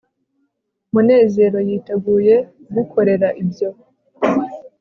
[0.93, 3.69] munezero yiteguye kugukorera ibyo